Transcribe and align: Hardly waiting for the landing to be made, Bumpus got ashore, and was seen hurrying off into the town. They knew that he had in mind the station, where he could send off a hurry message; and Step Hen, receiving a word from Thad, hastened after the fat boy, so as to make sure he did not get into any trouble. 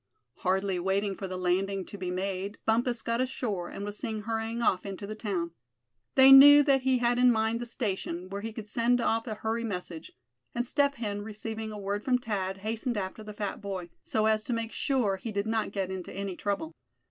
Hardly 0.37 0.79
waiting 0.79 1.13
for 1.15 1.27
the 1.27 1.37
landing 1.37 1.85
to 1.85 1.95
be 1.95 2.09
made, 2.09 2.57
Bumpus 2.65 3.03
got 3.03 3.21
ashore, 3.21 3.69
and 3.69 3.85
was 3.85 3.99
seen 3.99 4.23
hurrying 4.23 4.63
off 4.63 4.83
into 4.83 5.05
the 5.05 5.13
town. 5.13 5.51
They 6.15 6.31
knew 6.31 6.63
that 6.63 6.81
he 6.81 6.97
had 6.97 7.19
in 7.19 7.31
mind 7.31 7.59
the 7.59 7.67
station, 7.67 8.27
where 8.27 8.41
he 8.41 8.51
could 8.51 8.67
send 8.67 8.99
off 8.99 9.27
a 9.27 9.35
hurry 9.35 9.63
message; 9.63 10.11
and 10.55 10.65
Step 10.65 10.95
Hen, 10.95 11.21
receiving 11.21 11.71
a 11.71 11.77
word 11.77 12.03
from 12.03 12.17
Thad, 12.17 12.57
hastened 12.65 12.97
after 12.97 13.21
the 13.23 13.35
fat 13.35 13.61
boy, 13.61 13.89
so 14.01 14.25
as 14.25 14.43
to 14.45 14.53
make 14.53 14.71
sure 14.71 15.17
he 15.17 15.31
did 15.31 15.45
not 15.45 15.71
get 15.71 15.91
into 15.91 16.11
any 16.11 16.35
trouble. 16.35 16.73